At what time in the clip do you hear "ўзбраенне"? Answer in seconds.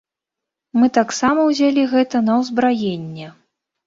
2.39-3.27